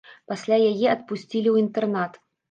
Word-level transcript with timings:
Пасля 0.29 0.57
яе 0.69 0.87
адпусцілі 0.93 1.49
ў 1.51 1.55
інтэрнат. 1.65 2.17